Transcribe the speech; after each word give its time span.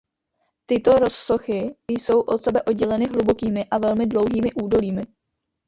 Tyto 0.65 0.91
rozsochy 0.97 1.75
jsou 1.89 2.21
od 2.21 2.41
sebe 2.43 2.61
odděleny 2.63 3.05
hlubokými 3.07 3.65
a 3.65 3.77
velmi 3.77 4.05
dlouhými 4.05 4.53
údolími. 4.53 5.01